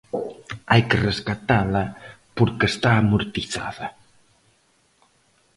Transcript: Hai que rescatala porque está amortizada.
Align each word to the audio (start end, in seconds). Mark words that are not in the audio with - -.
Hai 0.71 0.81
que 0.89 1.01
rescatala 1.07 1.83
porque 2.37 2.65
está 2.71 2.91
amortizada. 2.95 3.87